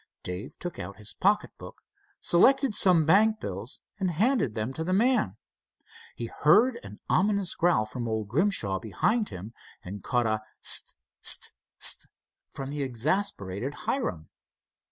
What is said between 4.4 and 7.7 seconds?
them to the man. He heard an ominous